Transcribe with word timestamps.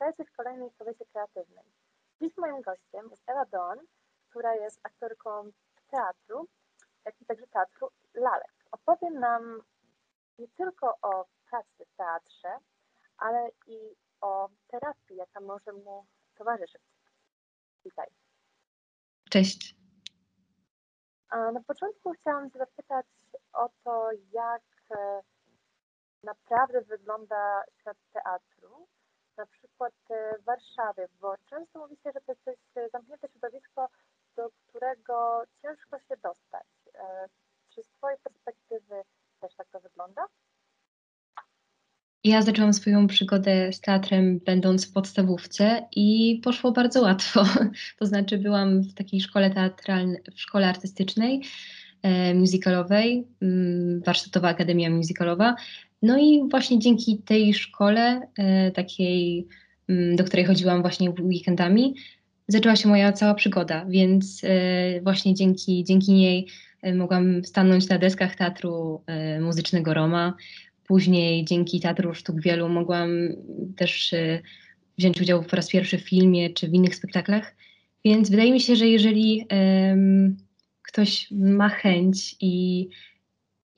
Witajcie 0.00 0.24
w 0.24 0.36
kolejnej 0.36 0.70
powieści 0.70 1.04
kreatywnej. 1.12 1.64
Dziś 2.22 2.36
moim 2.36 2.62
gościem 2.62 3.10
jest 3.10 3.22
Ela 3.26 3.44
Don, 3.44 3.78
która 4.30 4.54
jest 4.54 4.80
aktorką 4.82 5.50
teatru, 5.90 6.48
jak 7.04 7.20
i 7.20 7.26
także 7.26 7.46
teatru 7.46 7.88
lalek. 8.14 8.54
Opowie 8.70 9.10
nam 9.10 9.62
nie 10.38 10.48
tylko 10.48 10.96
o 11.02 11.26
pracy 11.50 11.84
w 11.92 11.96
teatrze, 11.96 12.58
ale 13.16 13.50
i 13.66 13.96
o 14.20 14.48
terapii, 14.68 15.16
jaka 15.16 15.40
może 15.40 15.72
mu 15.72 16.06
towarzyszyć. 16.34 16.82
Witaj. 17.84 18.06
Cześć. 19.30 19.76
A 21.28 21.52
na 21.52 21.62
początku 21.62 22.12
chciałam 22.12 22.50
zapytać 22.50 23.06
o 23.52 23.68
to, 23.84 24.10
jak 24.32 24.62
e, 24.90 25.22
naprawdę 26.22 26.80
wygląda 26.80 27.62
świat 27.80 27.96
teatru, 28.12 28.88
na 29.40 29.46
przykład 29.46 29.94
e, 30.10 30.38
w 30.38 30.44
Warszawie, 30.44 31.08
bo 31.20 31.34
często 31.50 31.78
mówi 31.78 31.96
się, 31.96 32.10
że 32.14 32.20
to 32.20 32.32
jest 32.32 32.44
dość 32.46 32.90
zamknięte 32.92 33.28
środowisko, 33.28 33.88
do 34.36 34.50
którego 34.50 35.42
ciężko 35.62 35.98
się 35.98 36.16
dostać. 36.22 36.68
E, 36.94 37.28
czy 37.74 37.82
z 37.82 37.88
Twojej 37.88 38.18
perspektywy 38.18 38.96
też 39.40 39.54
tak 39.56 39.66
to 39.72 39.80
wygląda? 39.80 40.26
Ja 42.24 42.42
zaczęłam 42.42 42.72
swoją 42.72 43.06
przygodę 43.06 43.72
z 43.72 43.80
teatrem 43.80 44.38
będąc 44.38 44.86
w 44.86 44.92
podstawówce 44.92 45.88
i 45.96 46.40
poszło 46.44 46.72
bardzo 46.72 47.02
łatwo. 47.02 47.44
To 47.98 48.06
znaczy 48.06 48.38
byłam 48.38 48.80
w 48.82 48.94
takiej 48.94 49.20
szkole 49.20 49.50
teatralnej, 49.50 50.22
w 50.34 50.40
szkole 50.40 50.68
artystycznej, 50.68 51.42
e, 52.02 52.34
mm, 53.42 54.02
warsztatowa 54.02 54.48
akademia 54.48 54.90
musicalowa. 54.90 55.56
No 56.02 56.18
i 56.18 56.48
właśnie 56.50 56.78
dzięki 56.78 57.18
tej 57.18 57.54
szkole, 57.54 58.20
e, 58.38 58.70
takiej, 58.70 59.46
mm, 59.88 60.16
do 60.16 60.24
której 60.24 60.44
chodziłam 60.44 60.80
właśnie 60.82 61.10
weekendami, 61.10 61.94
zaczęła 62.48 62.76
się 62.76 62.88
moja 62.88 63.12
cała 63.12 63.34
przygoda, 63.34 63.86
więc 63.88 64.40
e, 64.44 65.00
właśnie 65.00 65.34
dzięki, 65.34 65.84
dzięki 65.84 66.12
niej 66.12 66.46
e, 66.82 66.94
mogłam 66.94 67.44
stanąć 67.44 67.88
na 67.88 67.98
deskach 67.98 68.36
teatru 68.36 69.00
muzycznego 69.40 69.94
Roma, 69.94 70.36
Później 70.90 71.44
dzięki 71.44 71.80
Teatru 71.80 72.14
Sztuk 72.14 72.40
Wielu 72.40 72.68
mogłam 72.68 73.10
też 73.76 74.14
wziąć 74.98 75.20
udział 75.20 75.42
po 75.42 75.56
raz 75.56 75.70
pierwszy 75.70 75.98
w 75.98 76.08
filmie 76.08 76.50
czy 76.50 76.68
w 76.68 76.74
innych 76.74 76.94
spektaklach. 76.94 77.54
Więc 78.04 78.30
wydaje 78.30 78.52
mi 78.52 78.60
się, 78.60 78.76
że 78.76 78.86
jeżeli 78.86 79.46
ktoś 80.82 81.28
ma 81.30 81.68
chęć 81.68 82.36
i, 82.40 82.88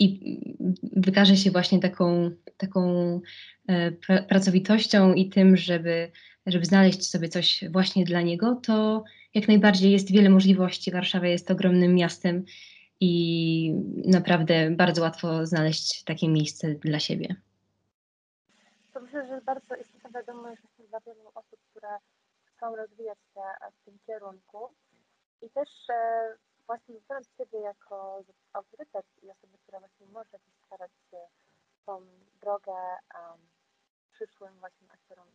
i 0.03 0.56
wykaże 0.97 1.36
się 1.36 1.50
właśnie 1.50 1.81
taką, 1.81 2.31
taką 2.56 3.20
e, 3.69 3.92
pracowitością 4.28 5.14
i 5.14 5.28
tym, 5.28 5.56
żeby, 5.56 6.11
żeby 6.47 6.64
znaleźć 6.64 7.11
sobie 7.11 7.28
coś 7.28 7.64
właśnie 7.70 8.05
dla 8.05 8.20
niego, 8.20 8.61
to 8.67 9.05
jak 9.34 9.48
najbardziej 9.48 9.92
jest 9.92 10.12
wiele 10.12 10.30
możliwości. 10.30 10.91
Warszawa 10.91 11.27
jest 11.27 11.50
ogromnym 11.50 11.95
miastem 11.95 12.45
i 13.00 13.75
naprawdę 14.05 14.70
bardzo 14.70 15.03
łatwo 15.03 15.47
znaleźć 15.47 16.05
takie 16.05 16.28
miejsce 16.28 16.75
dla 16.75 16.98
siebie. 16.98 17.36
To 18.95 19.00
myślę, 19.00 19.27
że 19.27 19.41
bardzo 19.41 19.75
istotna 19.75 20.11
wiadomość 20.11 20.62
dla 20.91 21.00
wielu 21.00 21.28
osób, 21.34 21.61
które 21.70 21.89
chcą 22.45 22.77
rozwijać 22.77 23.19
się 23.19 23.41
w 23.80 23.84
tym 23.84 23.98
kierunku 24.06 24.58
i 25.42 25.50
też 25.50 25.69
e, 25.91 26.34
właśnie 26.73 26.95
widząc 26.95 27.28
Ciebie 27.39 27.61
jako 27.61 28.23
autorytet 28.53 29.06
i 29.23 29.31
osobę, 29.31 29.59
która 29.59 29.81
właśnie 29.81 30.06
może 30.06 30.39
starać 30.67 30.92
się 31.11 31.27
tą 31.87 32.06
drogę 32.41 32.73
um, 33.14 33.48
przyszłym 34.11 34.61
właśnie 34.61 34.92
aktorom 34.92 35.27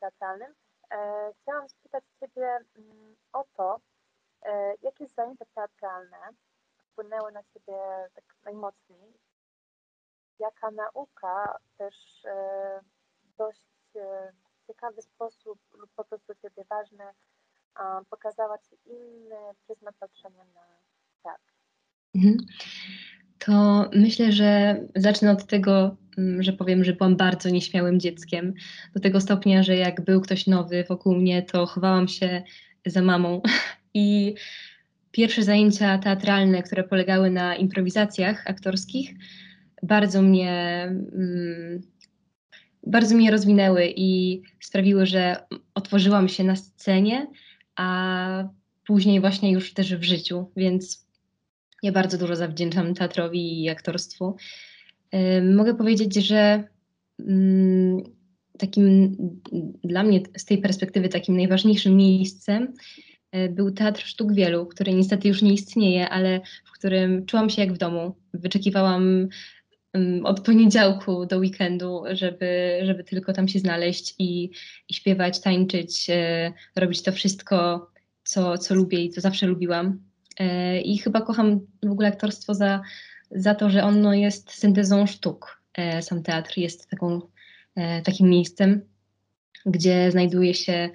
teatralnym, 0.00 0.54
e, 0.90 1.30
chciałam 1.42 1.68
spytać 1.68 2.04
Ciebie 2.20 2.58
um, 2.76 3.16
o 3.32 3.44
to, 3.56 3.80
e, 4.42 4.74
jakie 4.82 5.06
zajęcia 5.06 5.44
teatralne 5.54 6.28
wpłynęły 6.76 7.32
na 7.32 7.42
Ciebie 7.42 8.08
tak 8.14 8.24
najmocniej? 8.44 9.12
Jaka 10.38 10.70
nauka 10.70 11.58
też 11.76 12.24
e, 12.24 12.80
dość 13.38 13.96
e, 13.96 14.32
ciekawy 14.66 15.02
sposób 15.02 15.58
lub 15.72 15.90
po 15.96 16.04
prostu 16.04 16.34
Ciebie 16.34 16.64
ważne 16.64 17.14
pokazała 18.10 18.58
Ci 18.58 18.78
inny 18.84 19.54
pryzmat 19.66 19.96
patrzenia 19.96 20.44
na 20.44 20.81
teatr? 21.22 21.52
Mhm. 22.14 22.36
To 23.38 23.90
myślę, 23.94 24.32
że 24.32 24.80
zacznę 24.96 25.30
od 25.30 25.46
tego, 25.46 25.96
mm, 26.18 26.42
że 26.42 26.52
powiem, 26.52 26.84
że 26.84 26.92
byłam 26.92 27.16
bardzo 27.16 27.50
nieśmiałym 27.50 28.00
dzieckiem. 28.00 28.54
Do 28.94 29.00
tego 29.00 29.20
stopnia, 29.20 29.62
że 29.62 29.76
jak 29.76 30.04
był 30.04 30.20
ktoś 30.20 30.46
nowy 30.46 30.84
wokół 30.88 31.14
mnie, 31.14 31.42
to 31.42 31.66
chowałam 31.66 32.08
się 32.08 32.42
za 32.86 33.02
mamą. 33.02 33.42
I 33.94 34.34
pierwsze 35.10 35.42
zajęcia 35.42 35.98
teatralne, 35.98 36.62
które 36.62 36.84
polegały 36.84 37.30
na 37.30 37.56
improwizacjach 37.56 38.46
aktorskich, 38.46 39.14
bardzo 39.82 40.22
mnie, 40.22 40.82
mm, 41.12 41.82
bardzo 42.86 43.16
mnie 43.16 43.30
rozwinęły 43.30 43.92
i 43.96 44.42
sprawiły, 44.60 45.06
że 45.06 45.36
otworzyłam 45.74 46.28
się 46.28 46.44
na 46.44 46.56
scenie, 46.56 47.26
a 47.76 48.48
później 48.86 49.20
właśnie 49.20 49.52
już 49.52 49.74
też 49.74 49.94
w 49.94 50.02
życiu, 50.02 50.50
więc 50.56 51.01
ja 51.82 51.92
bardzo 51.92 52.18
dużo 52.18 52.36
zawdzięczam 52.36 52.94
teatrowi 52.94 53.62
i 53.62 53.68
aktorstwu. 53.68 54.36
mogę 55.54 55.74
powiedzieć, 55.74 56.14
że 56.14 56.64
mm, 57.28 58.02
takim 58.58 59.16
dla 59.84 60.02
mnie 60.02 60.20
z 60.36 60.44
tej 60.44 60.58
perspektywy 60.58 61.08
takim 61.08 61.36
najważniejszym 61.36 61.96
miejscem 61.96 62.74
E, 63.32 63.48
był 63.48 63.70
Teatr 63.70 64.02
Sztuk 64.06 64.32
Wielu, 64.32 64.66
który 64.66 64.94
niestety 64.94 65.28
już 65.28 65.42
nie 65.42 65.52
istnieje, 65.52 66.08
ale 66.08 66.40
w 66.64 66.72
którym 66.72 67.26
czułam 67.26 67.50
się 67.50 67.62
jak 67.62 67.72
w 67.72 67.78
domu. 67.78 68.16
Wyczekiwałam 68.34 69.28
od 70.24 70.40
poniedziałku 70.40 71.26
do 71.26 71.38
weekendu, 71.38 72.02
żeby, 72.12 72.80
żeby 72.84 73.04
tylko 73.04 73.32
tam 73.32 73.48
się 73.48 73.58
znaleźć 73.58 74.14
i, 74.18 74.50
i 74.88 74.94
śpiewać, 74.94 75.40
tańczyć, 75.40 76.10
e, 76.10 76.52
robić 76.76 77.02
to 77.02 77.12
wszystko, 77.12 77.90
co, 78.24 78.58
co 78.58 78.74
lubię 78.74 79.04
i 79.04 79.10
co 79.10 79.20
zawsze 79.20 79.46
lubiłam. 79.46 80.11
E, 80.38 80.80
I 80.80 80.98
chyba 80.98 81.20
kocham 81.20 81.60
w 81.82 81.90
ogóle 81.90 82.08
aktorstwo 82.08 82.54
za, 82.54 82.80
za 83.30 83.54
to, 83.54 83.70
że 83.70 83.84
ono 83.84 84.14
jest 84.14 84.50
syntezą 84.50 85.06
sztuk. 85.06 85.62
E, 85.74 86.02
sam 86.02 86.22
teatr 86.22 86.58
jest 86.58 86.90
taką, 86.90 87.20
e, 87.74 88.02
takim 88.02 88.28
miejscem, 88.28 88.80
gdzie 89.66 90.10
znajduje 90.10 90.54
się 90.54 90.90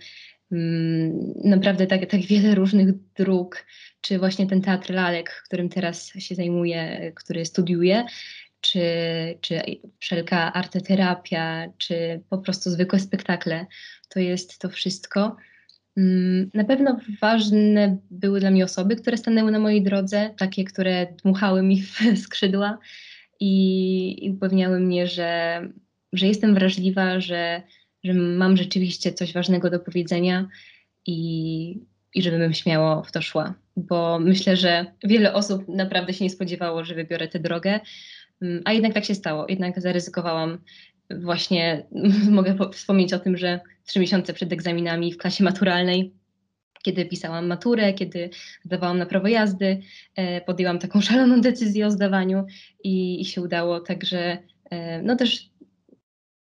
Mm, 0.52 1.34
naprawdę 1.44 1.88
tak, 1.88 2.06
tak 2.10 2.22
wiele 2.22 2.56
różnych 2.56 3.14
dróg, 3.14 3.66
czy 4.02 4.20
właśnie 4.20 4.48
ten 4.48 4.62
teatr 4.62 4.94
lalek, 4.94 5.44
którym 5.46 5.70
teraz 5.70 6.14
się 6.20 6.36
zajmuję, 6.36 7.12
który 7.16 7.46
studiuję, 7.46 8.06
czy, 8.62 8.82
czy 9.42 9.62
wszelka 10.00 10.54
arteterapia, 10.54 11.68
czy 11.78 12.24
po 12.30 12.38
prostu 12.38 12.70
zwykłe 12.70 13.00
spektakle, 13.00 13.66
to 14.10 14.20
jest 14.20 14.60
to 14.60 14.70
wszystko. 14.70 15.36
Mm, 15.98 16.50
na 16.54 16.64
pewno 16.64 17.00
ważne 17.22 17.98
były 18.12 18.40
dla 18.40 18.52
mnie 18.52 18.64
osoby, 18.64 18.96
które 18.96 19.18
stanęły 19.18 19.52
na 19.52 19.60
mojej 19.60 19.84
drodze, 19.84 20.30
takie, 20.38 20.64
które 20.64 21.08
dmuchały 21.24 21.64
mi 21.64 21.82
w 21.82 22.00
skrzydła 22.24 22.78
i, 23.40 24.26
i 24.26 24.32
upewniały 24.32 24.80
mnie, 24.80 25.08
że, 25.08 25.62
że 26.14 26.28
jestem 26.28 26.54
wrażliwa, 26.54 27.20
że, 27.20 27.62
że 28.04 28.14
mam 28.14 28.58
rzeczywiście 28.58 29.14
coś 29.14 29.34
ważnego 29.34 29.70
do 29.70 29.80
powiedzenia 29.80 30.48
i, 31.06 31.80
i 32.14 32.22
żebym 32.22 32.54
śmiało 32.54 33.04
w 33.04 33.12
to 33.12 33.22
szła. 33.22 33.54
Bo 33.78 34.20
myślę, 34.20 34.56
że 34.56 34.86
wiele 35.04 35.34
osób 35.34 35.68
naprawdę 35.68 36.14
się 36.14 36.24
nie 36.24 36.30
spodziewało, 36.30 36.84
że 36.84 36.96
wybiorę 36.96 37.28
tę 37.28 37.40
drogę, 37.40 37.80
mm, 38.42 38.62
a 38.66 38.74
jednak 38.74 38.94
tak 38.94 39.06
się 39.06 39.16
stało. 39.16 39.46
Jednak 39.50 39.82
zaryzykowałam. 39.82 40.58
Właśnie 41.10 41.86
mogę 42.30 42.56
wspomnieć 42.74 43.14
o 43.14 43.20
tym, 43.20 43.38
że 43.38 43.60
trzy 43.88 44.00
miesiące 44.00 44.34
przed 44.34 44.54
egzaminami 44.54 45.14
w 45.14 45.18
klasie 45.18 45.44
maturalnej 45.44 46.14
kiedy 46.88 47.06
pisałam 47.06 47.48
maturę, 47.48 47.94
kiedy 47.94 48.30
zdawałam 48.64 48.98
na 48.98 49.06
prawo 49.06 49.28
jazdy, 49.28 49.82
e, 50.16 50.42
podjęłam 50.42 50.80
taką 50.80 51.02
szaloną 51.08 51.42
decyzję 51.42 51.88
o 51.88 51.92
zdawaniu 51.92 52.46
i, 52.84 53.22
i 53.22 53.26
się 53.26 53.42
udało. 53.42 53.80
Także 53.80 54.38
e, 54.72 55.02
no 55.02 55.16
też 55.16 55.50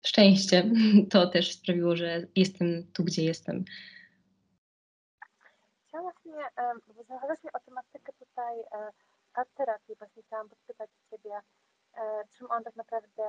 szczęście 0.07 0.71
to 1.13 1.27
też 1.27 1.53
sprawiło, 1.53 1.97
że 1.97 2.27
jestem 2.37 2.87
tu, 2.93 3.05
gdzie 3.05 3.23
jestem. 3.25 3.65
Chciałam 5.89 6.05
właśnie, 6.05 6.45
bo 6.87 7.05
zahaczyłaś 7.05 7.55
o 7.55 7.61
tematykę 7.61 8.13
tutaj 8.19 8.61
e, 8.61 8.91
art 9.35 9.51
właśnie 9.99 10.23
chciałam 10.23 10.49
podpytać 10.49 10.91
Ciebie, 11.11 11.35
e, 11.95 12.01
czym 12.39 12.51
on 12.51 12.65
tak 12.65 12.77
naprawdę 12.77 13.23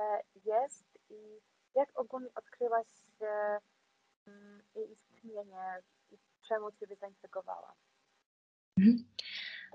jest 0.44 0.98
i 1.10 1.40
jak 1.74 1.88
ogólnie 1.94 2.28
odkryłaś 2.34 2.86
jej 4.74 4.86
istnienie 4.92 5.80
i 6.12 6.16
czemu 6.48 6.72
Ciebie 6.80 6.96
zaintrygowała? 6.96 7.74
Mhm. 8.78 9.04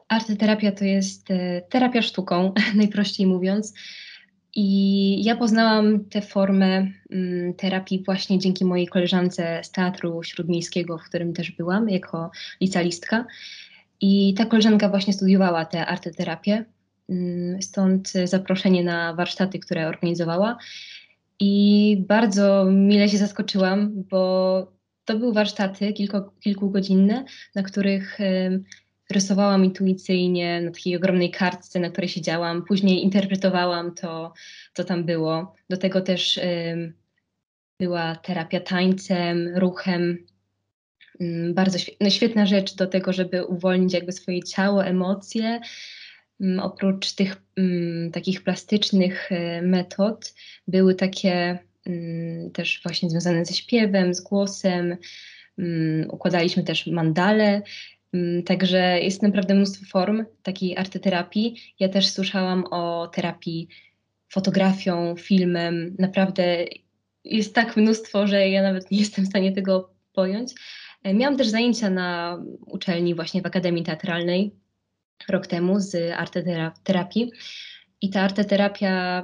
Arteterapia 0.08 0.72
to 0.72 0.86
jest 0.86 1.32
e, 1.32 1.62
terapia 1.62 2.02
sztuką, 2.02 2.54
najprościej 2.76 3.28
mówiąc. 3.28 3.74
I 4.56 5.24
ja 5.24 5.36
poznałam 5.36 6.06
tę 6.06 6.22
formę 6.22 6.88
mm, 7.12 7.54
terapii 7.54 8.04
właśnie 8.06 8.40
dzięki 8.40 8.66
mojej 8.66 8.88
koleżance 8.88 9.62
z 9.64 9.72
Teatru 9.72 10.24
Śródmiejskiego, 10.24 10.98
w 10.98 11.04
którym 11.04 11.34
też 11.34 11.52
byłam 11.52 11.90
jako 11.90 12.32
licealistka. 12.62 13.26
I 14.02 14.34
ta 14.38 14.46
koleżanka 14.46 14.90
właśnie 14.90 15.14
studiowała 15.14 15.66
tę 15.66 15.86
arteterapię, 15.86 16.66
mm, 17.10 17.62
stąd 17.62 18.12
zaproszenie 18.24 18.84
na 18.84 19.14
warsztaty, 19.14 19.60
które 19.60 19.88
organizowała. 19.88 20.58
I 21.40 22.04
bardzo 22.08 22.66
mile 22.66 23.10
się 23.10 23.18
zaskoczyłam, 23.18 24.04
bo 24.10 24.72
to 25.06 25.20
były 25.20 25.34
warsztaty 25.34 25.94
kilku, 25.94 26.18
kilkugodzinne, 26.40 27.26
na 27.56 27.64
których 27.64 28.18
rysowałam 29.12 29.66
intuicyjnie 29.66 30.62
na 30.62 30.72
takiej 30.72 30.98
ogromnej 30.98 31.32
kartce, 31.32 31.80
na 31.80 31.90
której 31.90 32.10
siedziałam. 32.10 32.66
Później 32.66 33.04
interpretowałam 33.04 33.96
to, 33.96 34.34
co 34.74 34.84
tam 34.84 35.04
było. 35.04 35.56
Do 35.70 35.78
tego 35.78 36.02
też 36.02 36.40
była 37.80 38.16
terapia 38.16 38.60
tańcem, 38.60 39.58
ruchem. 39.58 40.26
bardzo 41.54 41.78
świetna, 41.78 42.06
no, 42.06 42.10
świetna 42.10 42.46
rzecz 42.46 42.76
do 42.76 42.88
tego, 42.88 43.14
żeby 43.14 43.46
uwolnić 43.46 43.94
jakby 43.94 44.12
swoje 44.12 44.44
ciało, 44.44 44.86
emocje. 44.86 45.60
Oprócz 46.62 47.14
tych 47.14 47.42
takich 48.14 48.44
plastycznych 48.44 49.32
e, 49.32 49.62
metod 49.62 50.34
były 50.68 50.96
takie 50.96 51.60
też 52.54 52.82
właśnie 52.84 53.10
związane 53.10 53.46
ze 53.46 53.54
śpiewem, 53.54 54.14
z 54.14 54.22
głosem. 54.22 54.98
układaliśmy 56.10 56.64
też 56.64 56.88
mandale 56.88 57.62
Mm, 58.14 58.44
także 58.44 59.00
jest 59.00 59.24
naprawdę 59.24 59.56
mnóstwo 59.56 59.86
form 59.86 60.26
takiej 60.44 60.78
arteterapii. 60.78 61.56
Ja 61.80 61.90
też 61.90 62.10
słyszałam 62.10 62.64
o 62.72 63.08
terapii 63.08 63.68
fotografią, 64.30 65.16
filmem. 65.18 65.96
Naprawdę 66.00 66.66
jest 67.24 67.56
tak 67.56 67.78
mnóstwo, 67.78 68.28
że 68.28 68.50
ja 68.50 68.64
nawet 68.64 68.92
nie 68.92 69.00
jestem 69.00 69.26
w 69.26 69.28
stanie 69.28 69.52
tego 69.52 69.94
pojąć. 70.14 70.54
E, 71.04 71.14
miałam 71.14 71.38
też 71.38 71.48
zajęcia 71.48 71.90
na 71.90 72.40
uczelni 72.66 73.16
właśnie 73.16 73.42
w 73.42 73.46
Akademii 73.46 73.84
Teatralnej 73.84 74.56
rok 75.30 75.48
temu 75.48 75.80
z 75.80 76.12
arteterapii 76.12 77.32
i 78.02 78.10
ta 78.10 78.22
arteterapia 78.22 79.24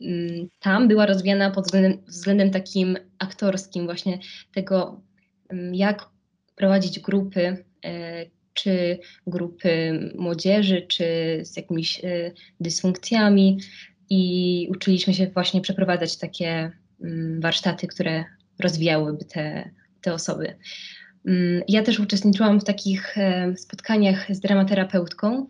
mm, 0.00 0.48
tam 0.58 0.88
była 0.88 1.06
rozwijana 1.06 1.50
pod 1.50 1.64
względem, 1.64 2.02
względem 2.06 2.50
takim 2.50 2.98
aktorskim 3.18 3.84
właśnie 3.84 4.18
tego, 4.54 5.02
mm, 5.48 5.74
jak 5.74 6.08
prowadzić 6.56 7.00
grupy 7.00 7.64
E, 7.84 8.26
czy 8.54 8.98
grupy 9.26 10.00
młodzieży, 10.18 10.82
czy 10.88 11.04
z 11.42 11.56
jakimiś 11.56 12.04
e, 12.04 12.32
dysfunkcjami 12.60 13.58
i 14.10 14.66
uczyliśmy 14.70 15.14
się 15.14 15.26
właśnie 15.26 15.60
przeprowadzać 15.60 16.16
takie 16.16 16.70
mm, 17.04 17.40
warsztaty, 17.40 17.86
które 17.86 18.24
rozwijałyby 18.58 19.24
te, 19.24 19.70
te 20.00 20.14
osoby. 20.14 20.56
Mm, 21.26 21.62
ja 21.68 21.82
też 21.82 22.00
uczestniczyłam 22.00 22.60
w 22.60 22.64
takich 22.64 23.18
e, 23.18 23.56
spotkaniach 23.56 24.34
z 24.34 24.40
dramaterapeutką, 24.40 25.46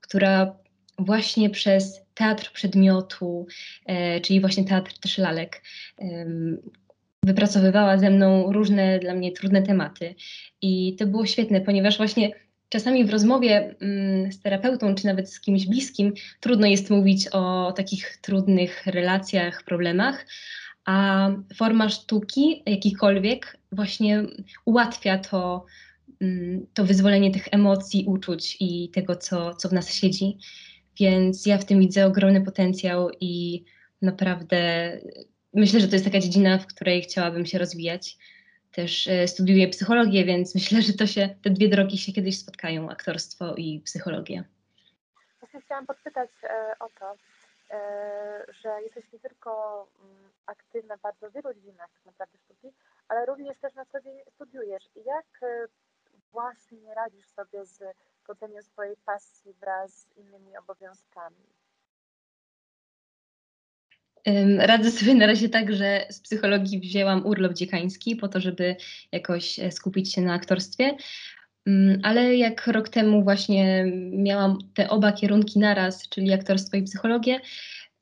która 0.00 0.56
właśnie 0.98 1.50
przez 1.50 2.00
teatr 2.14 2.52
przedmiotu, 2.52 3.46
czyli 4.22 4.40
właśnie 4.40 4.64
teatr 4.64 4.98
też 4.98 5.18
lalek, 5.18 5.62
wypracowywała 7.24 7.98
ze 7.98 8.10
mną 8.10 8.52
różne 8.52 8.98
dla 8.98 9.14
mnie 9.14 9.32
trudne 9.32 9.62
tematy. 9.62 10.14
I 10.62 10.96
to 10.98 11.06
było 11.06 11.26
świetne, 11.26 11.60
ponieważ 11.60 11.96
właśnie 11.96 12.30
czasami 12.68 13.04
w 13.04 13.10
rozmowie 13.10 13.74
mm, 13.80 14.32
z 14.32 14.40
terapeutą, 14.40 14.94
czy 14.94 15.06
nawet 15.06 15.32
z 15.32 15.40
kimś 15.40 15.66
bliskim, 15.66 16.12
trudno 16.40 16.66
jest 16.66 16.90
mówić 16.90 17.28
o 17.28 17.72
takich 17.72 18.16
trudnych 18.22 18.86
relacjach, 18.86 19.62
problemach, 19.64 20.26
a 20.84 21.28
forma 21.56 21.88
sztuki, 21.88 22.62
jakikolwiek, 22.66 23.59
właśnie 23.72 24.22
ułatwia 24.64 25.18
to, 25.18 25.66
mm, 26.20 26.66
to 26.74 26.84
wyzwolenie 26.84 27.30
tych 27.30 27.48
emocji, 27.52 28.04
uczuć 28.08 28.56
i 28.60 28.90
tego, 28.90 29.16
co, 29.16 29.54
co 29.54 29.68
w 29.68 29.72
nas 29.72 29.94
siedzi. 29.94 30.38
Więc 31.00 31.46
ja 31.46 31.58
w 31.58 31.64
tym 31.64 31.80
widzę 31.80 32.06
ogromny 32.06 32.40
potencjał 32.40 33.10
i 33.20 33.64
naprawdę 34.02 34.92
myślę, 35.54 35.80
że 35.80 35.88
to 35.88 35.94
jest 35.94 36.04
taka 36.04 36.20
dziedzina, 36.20 36.58
w 36.58 36.66
której 36.66 37.02
chciałabym 37.02 37.46
się 37.46 37.58
rozwijać. 37.58 38.18
Też 38.72 39.06
e, 39.06 39.28
studiuję 39.28 39.68
psychologię, 39.68 40.24
więc 40.24 40.54
myślę, 40.54 40.82
że 40.82 40.92
to 40.92 41.06
się, 41.06 41.28
te 41.42 41.50
dwie 41.50 41.68
drogi 41.68 41.98
się 41.98 42.12
kiedyś 42.12 42.38
spotkają, 42.38 42.90
aktorstwo 42.90 43.54
i 43.54 43.80
psychologia. 43.80 44.44
Właśnie 45.40 45.60
chciałam 45.60 45.86
podpytać 45.86 46.30
e, 46.42 46.74
o 46.80 46.88
to, 46.98 47.12
e, 47.12 47.16
że 48.48 48.82
jesteś 48.82 49.12
nie 49.12 49.18
tylko 49.18 49.86
mm, 50.02 50.30
aktywna 50.46 50.96
w 50.96 51.00
bardzo 51.00 51.30
wielu 51.30 51.54
dziedzinach 51.54 51.90
tak 51.94 52.04
naprawdę 52.04 52.38
sztuki, 52.38 52.72
ale 53.08 53.26
również 53.26 53.58
też 53.58 53.74
na 53.74 53.86
co 53.86 54.00
dzień 54.00 54.18
studiujesz. 54.34 54.88
Jak 55.04 55.40
właśnie 56.32 56.94
radzisz 56.94 57.26
sobie 57.26 57.64
z 57.64 57.82
godzeniem 58.24 58.62
swojej 58.62 58.96
pasji 58.96 59.54
wraz 59.60 59.92
z 59.92 60.16
innymi 60.16 60.56
obowiązkami? 60.56 61.46
Radzę 64.58 64.90
sobie 64.90 65.14
na 65.14 65.26
razie 65.26 65.48
tak, 65.48 65.72
że 65.72 66.06
z 66.10 66.20
psychologii 66.20 66.80
wzięłam 66.80 67.26
urlop 67.26 67.52
dziekański 67.52 68.16
po 68.16 68.28
to, 68.28 68.40
żeby 68.40 68.76
jakoś 69.12 69.58
e, 69.58 69.72
skupić 69.72 70.12
się 70.14 70.20
na 70.20 70.34
aktorstwie. 70.34 70.96
Ale 72.02 72.36
jak 72.36 72.66
rok 72.66 72.88
temu 72.88 73.22
właśnie 73.22 73.84
miałam 74.12 74.58
te 74.74 74.90
oba 74.90 75.12
kierunki 75.12 75.58
naraz, 75.58 76.08
czyli 76.08 76.32
aktorstwo 76.32 76.76
i 76.76 76.82
psychologię, 76.82 77.40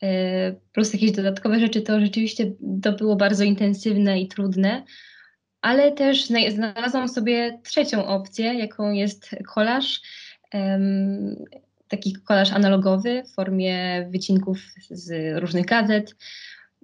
e, 0.03 0.53
plus 0.73 0.93
jakieś 0.93 1.13
dodatkowe 1.13 1.61
rzeczy, 1.61 1.83
to 1.83 2.01
rzeczywiście 2.01 2.53
to 2.83 2.93
było 2.93 3.17
bardzo 3.17 3.45
intensywne 3.45 4.21
i 4.21 4.29
trudne. 4.29 4.85
Ale 5.61 5.93
też 5.93 6.27
znalazłam 6.55 7.09
sobie 7.09 7.61
trzecią 7.65 8.07
opcję, 8.07 8.55
jaką 8.55 8.93
jest 8.93 9.31
kolaż 9.55 10.01
taki 11.89 12.13
kolaż 12.13 12.53
analogowy 12.53 13.23
w 13.23 13.35
formie 13.35 14.07
wycinków 14.11 14.59
z 14.91 15.37
różnych 15.41 15.67
gazet, 15.67 16.17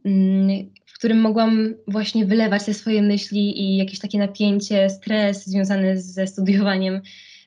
mm, 0.05 0.71
w 0.95 0.99
którym 0.99 1.21
mogłam 1.21 1.75
właśnie 1.89 2.27
wylewać 2.27 2.65
te 2.65 2.75
swoje 2.75 3.03
myśli 3.03 3.61
i 3.63 3.77
jakieś 3.77 3.99
takie 3.99 4.19
napięcie, 4.19 4.91
stres 4.91 5.47
związany 5.47 6.01
ze 6.01 6.27
studiowaniem, 6.27 7.01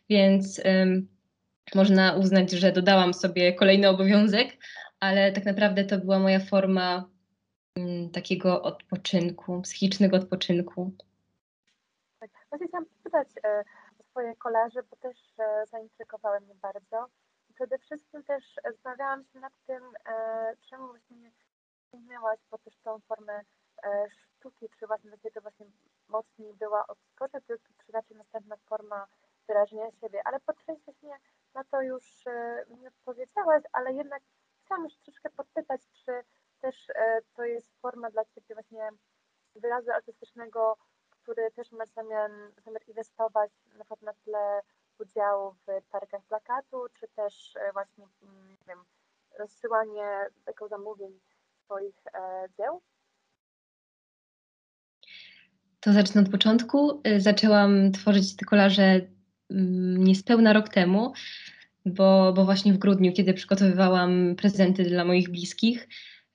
więc 0.09 0.61
można 1.75 2.13
uznać, 2.13 2.51
że 2.51 2.71
dodałam 2.71 3.13
sobie 3.13 3.53
kolejny 3.53 3.89
obowiązek, 3.89 4.57
ale 4.99 5.31
tak 5.31 5.45
naprawdę 5.45 5.85
to 5.85 5.97
była 5.97 6.19
moja 6.19 6.39
forma 6.39 7.09
um, 7.77 8.09
takiego 8.09 8.61
odpoczynku, 8.61 9.61
psychicznego 9.61 10.17
odpoczynku. 10.17 10.91
Tak, 12.19 12.29
właśnie 12.49 12.67
chciałam 12.67 12.85
zapytać 12.97 13.27
e, 13.43 13.63
o 13.99 14.03
swoje 14.03 14.35
kolaże, 14.35 14.79
bo 14.91 14.95
też 14.95 15.17
e, 15.39 15.65
zaintrygowały 15.71 16.39
mnie 16.39 16.55
bardzo 16.61 17.07
przede 17.57 17.77
wszystkim 17.77 18.23
też 18.23 18.43
zastanawiałam 18.63 19.23
się 19.23 19.39
nad 19.39 19.53
tym, 19.67 19.83
e, 20.09 20.53
czemu 20.69 20.87
właśnie 20.87 21.31
sięgnęłaś 21.91 22.39
po 22.49 22.57
też 22.57 22.77
tą 22.77 22.99
formę 22.99 23.41
e, 23.83 24.07
sztuki, 24.09 24.69
czy 24.79 24.87
właśnie 24.87 25.11
do 25.11 25.17
tego 25.17 25.41
właśnie 25.41 25.65
mocniej 26.07 26.53
była 26.53 26.87
od 26.87 26.97
prototypu, 27.15 27.73
czy 27.85 27.91
raczej 27.91 28.17
następna 28.17 28.57
forma 28.57 29.07
wyrażenia 29.47 29.91
siebie, 29.91 30.21
ale 30.25 30.39
części 30.65 30.85
właśnie 30.85 31.17
na 31.53 31.63
to 31.63 31.81
już 31.81 32.27
e, 32.27 32.65
mi 32.69 32.87
odpowiedziałaś, 32.87 33.63
ale 33.71 33.93
jednak 33.93 34.23
chciałam 34.65 34.83
już 34.83 34.97
troszkę 34.97 35.29
podpytać, 35.29 35.81
czy 36.05 36.23
też 36.61 36.87
to 37.35 37.45
jest 37.45 37.81
forma 37.81 38.09
dla 38.09 38.25
Ciebie 38.25 38.55
właśnie 38.55 38.89
wyrazu 39.55 39.91
artystycznego, 39.91 40.77
który 41.09 41.51
też 41.51 41.71
masz 41.71 41.89
zamiar, 41.89 42.31
zamiar 42.65 42.81
inwestować 42.87 43.51
na 43.65 43.79
przykład 43.79 44.01
na 44.01 44.13
tle 44.13 44.61
udziału 44.99 45.51
w 45.51 45.89
targach 45.91 46.21
plakatu, 46.23 46.85
czy 46.93 47.07
też 47.07 47.55
e, 47.55 47.71
właśnie, 47.71 48.07
mm, 48.21 48.49
nie 48.49 48.65
wiem, 48.67 48.85
rozsyłanie 49.37 50.29
tego 50.45 50.67
zamówień 50.67 51.19
swoich 51.67 51.95
e, 52.13 52.19
dzieł? 52.57 52.81
To 55.79 55.93
zacznę 55.93 56.21
od 56.21 56.29
początku. 56.29 57.01
E, 57.03 57.19
zaczęłam 57.19 57.91
tworzyć 57.91 58.35
te 58.35 58.45
kolaże 58.45 59.01
mm, 59.49 60.03
niespełna 60.03 60.53
rok 60.53 60.69
temu, 60.69 61.13
bo, 61.85 62.33
bo 62.33 62.45
właśnie 62.45 62.73
w 62.73 62.77
grudniu, 62.77 63.13
kiedy 63.13 63.33
przygotowywałam 63.33 64.35
prezenty 64.35 64.83
dla 64.83 65.05
moich 65.05 65.29
bliskich, 65.29 65.87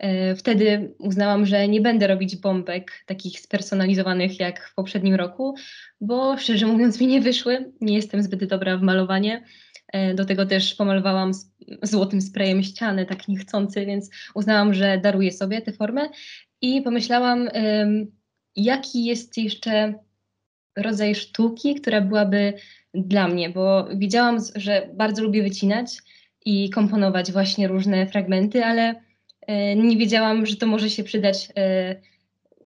E, 0.03 0.37
wtedy 0.37 0.95
uznałam, 0.99 1.47
że 1.47 1.69
nie 1.69 1.81
będę 1.81 2.07
robić 2.07 2.37
bombek 2.37 2.93
takich 3.07 3.41
spersonalizowanych 3.41 4.41
jak 4.41 4.69
w 4.69 4.75
poprzednim 4.75 5.15
roku, 5.15 5.55
bo 6.01 6.39
szczerze 6.39 6.67
mówiąc 6.67 7.01
mi 7.01 7.07
nie 7.07 7.21
wyszły. 7.21 7.73
Nie 7.81 7.95
jestem 7.95 8.23
zbyt 8.23 8.45
dobra 8.45 8.77
w 8.77 8.83
malowanie. 8.83 9.45
E, 9.93 10.15
do 10.15 10.25
tego 10.25 10.47
też 10.47 10.75
pomalowałam 10.75 11.33
złotym 11.83 12.21
sprayem 12.21 12.63
ściany, 12.63 13.07
tak 13.07 13.29
niechcący, 13.29 13.87
więc 13.87 14.11
uznałam, 14.35 14.75
że 14.75 14.99
daruję 15.03 15.33
sobie 15.33 15.63
tę 15.63 15.73
formę 15.73 16.09
i 16.61 16.83
pomyślałam, 16.83 17.49
jaki 18.57 19.05
jest 19.05 19.39
jeszcze 19.39 19.95
rodzaj 20.77 21.15
sztuki, 21.15 21.75
która 21.75 22.01
byłaby 22.01 22.55
dla 22.95 23.29
mnie, 23.29 23.51
bo 23.51 23.89
wiedziałam, 23.97 24.39
że 24.55 24.89
bardzo 24.95 25.23
lubię 25.23 25.43
wycinać 25.43 25.99
i 26.45 26.71
komponować 26.71 27.33
właśnie 27.33 27.69
różne 27.69 28.07
fragmenty, 28.07 28.65
ale 28.65 28.95
nie 29.77 29.97
wiedziałam, 29.97 30.47
że 30.47 30.57
to 30.57 30.67
może 30.67 30.91
się 30.91 31.05
przydać 31.05 31.49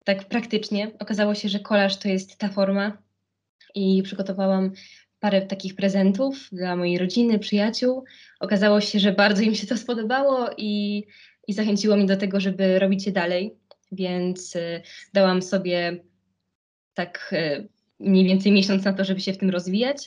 tak 0.03 0.27
praktycznie. 0.27 0.91
Okazało 0.99 1.35
się, 1.35 1.49
że 1.49 1.59
kolaż 1.59 1.97
to 1.97 2.07
jest 2.07 2.37
ta 2.37 2.49
forma 2.49 2.97
i 3.75 4.03
przygotowałam 4.03 4.71
parę 5.21 5.41
takich 5.41 5.75
prezentów 5.75 6.49
dla 6.51 6.75
mojej 6.75 6.97
rodziny, 6.97 7.39
przyjaciół. 7.39 8.03
Okazało 8.39 8.81
się, 8.81 8.99
że 8.99 9.11
bardzo 9.11 9.41
im 9.41 9.55
się 9.55 9.67
to 9.67 9.77
spodobało 9.77 10.49
i, 10.57 11.03
i 11.47 11.53
zachęciło 11.53 11.95
mnie 11.95 12.05
do 12.05 12.17
tego, 12.17 12.39
żeby 12.39 12.79
robić 12.79 13.05
je 13.05 13.11
dalej, 13.11 13.55
więc 13.91 14.55
y, 14.55 14.81
dałam 15.13 15.41
sobie 15.41 16.03
tak 16.93 17.33
y, 17.33 17.67
mniej 17.99 18.25
więcej 18.25 18.51
miesiąc 18.51 18.83
na 18.83 18.93
to, 18.93 19.05
żeby 19.05 19.19
się 19.19 19.33
w 19.33 19.37
tym 19.37 19.49
rozwijać, 19.49 20.05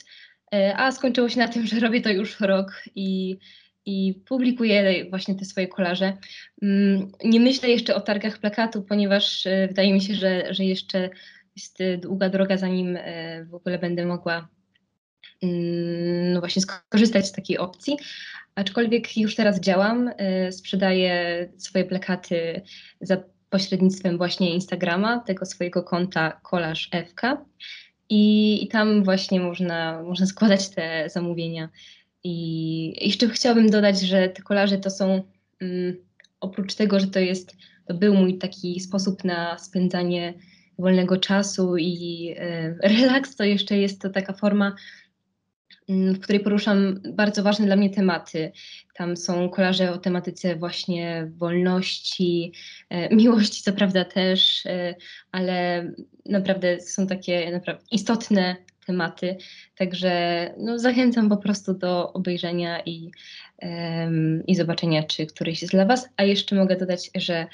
y, 0.55 0.75
a 0.75 0.91
skończyło 0.91 1.29
się 1.29 1.39
na 1.39 1.47
tym, 1.47 1.67
że 1.67 1.79
robię 1.79 2.01
to 2.01 2.09
już 2.09 2.39
rok 2.39 2.83
i, 2.95 3.37
i 3.85 4.21
publikuję 4.25 5.05
właśnie 5.09 5.35
te 5.35 5.45
swoje 5.45 5.67
kolaże. 5.67 6.17
Mm, 6.61 7.11
nie 7.23 7.39
myślę 7.39 7.69
jeszcze 7.69 7.95
o 7.95 8.01
targach 8.01 8.37
plakatu, 8.37 8.81
ponieważ 8.81 9.47
wydaje 9.67 9.93
mi 9.93 10.01
się, 10.01 10.15
że, 10.15 10.53
że 10.53 10.63
jeszcze 10.63 11.09
jest 11.55 11.77
długa 12.01 12.29
droga, 12.29 12.57
zanim 12.57 12.97
w 13.45 13.53
ogóle 13.53 13.79
będę 13.79 14.05
mogła 14.05 14.54
no 16.33 16.39
właśnie 16.39 16.61
skorzystać 16.61 17.27
z 17.27 17.31
takiej 17.31 17.57
opcji. 17.57 17.97
Aczkolwiek 18.55 19.17
już 19.17 19.35
teraz 19.35 19.59
działam, 19.59 20.11
sprzedaję 20.51 21.47
swoje 21.57 21.85
plakaty 21.85 22.61
za 23.01 23.17
pośrednictwem 23.49 24.17
właśnie 24.17 24.53
Instagrama, 24.53 25.19
tego 25.19 25.45
swojego 25.45 25.83
konta 25.83 26.31
Kolaż 26.31 26.89
FK. 27.07 27.45
I, 28.09 28.67
tam 28.71 29.03
właśnie 29.03 29.39
można, 29.39 30.03
można 30.03 30.25
składać 30.25 30.69
te 30.69 31.09
zamówienia. 31.09 31.69
I 32.23 33.07
jeszcze 33.07 33.29
chciałabym 33.29 33.69
dodać, 33.69 34.01
że 34.01 34.29
te 34.29 34.41
kolaże 34.41 34.77
to 34.77 34.89
są 34.89 35.23
mm, 35.61 35.95
oprócz 36.39 36.75
tego, 36.75 36.99
że 36.99 37.07
to 37.07 37.19
jest, 37.19 37.55
to 37.85 37.93
był 37.93 38.13
mój 38.13 38.37
taki 38.37 38.79
sposób 38.79 39.23
na 39.23 39.57
spędzanie 39.57 40.33
wolnego 40.79 41.17
czasu 41.17 41.77
i 41.77 42.33
e, 42.37 42.75
relaks, 42.83 43.35
to 43.35 43.43
jeszcze 43.43 43.77
jest 43.77 44.01
to 44.01 44.09
taka 44.09 44.33
forma 44.33 44.65
Mm, 44.71 44.75
w 45.89 46.19
której 46.19 46.39
poruszam 46.39 46.99
bardzo 47.13 47.43
ważne 47.43 47.65
dla 47.65 47.75
mnie 47.75 47.89
tematy. 47.89 48.51
Tam 48.93 49.17
są 49.17 49.49
kolaże 49.49 49.91
o 49.91 49.97
tematyce 49.97 50.55
właśnie 50.55 51.31
wolności, 51.37 52.51
e, 52.89 53.09
miłości, 53.15 53.63
co 53.63 53.73
prawda 53.73 54.05
też, 54.05 54.65
e, 54.65 54.95
ale 55.31 55.87
naprawdę 56.25 56.81
są 56.81 57.07
takie 57.07 57.51
naprawdę 57.51 57.83
istotne 57.91 58.55
tematy. 58.85 59.37
Także 59.77 60.53
no, 60.57 60.79
zachęcam 60.79 61.29
po 61.29 61.37
prostu 61.37 61.73
do 61.73 62.13
obejrzenia 62.13 62.81
i, 62.85 63.11
i 64.47 64.55
zobaczenia, 64.55 65.03
czy 65.03 65.25
któryś 65.25 65.61
jest 65.61 65.73
dla 65.73 65.85
Was. 65.85 66.09
A 66.17 66.23
jeszcze 66.23 66.55
mogę 66.55 66.75
dodać, 66.75 67.11
że 67.15 67.47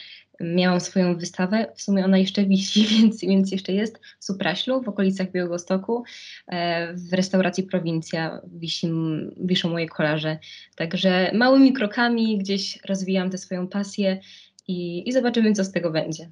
miałam 0.44 0.80
swoją 0.80 1.18
wystawę, 1.18 1.74
w 1.76 1.82
sumie 1.82 2.06
ona 2.06 2.18
jeszcze 2.18 2.46
wisi, 2.46 2.86
więc, 2.96 3.22
więc 3.22 3.52
jeszcze 3.52 3.72
jest, 3.72 4.00
w 4.20 4.26
Supraślu, 4.26 4.82
w 4.82 4.90
okolicach 4.90 5.32
Białegostoku, 5.32 6.04
e, 6.48 6.94
w 6.94 7.14
restauracji 7.14 7.64
Prowincja 7.64 8.42
wisi, 8.48 8.92
wiszą 9.38 9.70
moje 9.70 9.88
kolarze. 9.88 10.38
Także 10.76 11.32
małymi 11.34 11.74
krokami 11.74 12.38
gdzieś 12.38 12.80
rozwijam 12.86 13.30
tę 13.30 13.38
swoją 13.38 13.68
pasję 13.68 14.20
i, 14.68 15.10
i 15.10 15.12
zobaczymy, 15.12 15.54
co 15.54 15.64
z 15.64 15.72
tego 15.72 15.92
będzie. 15.92 16.30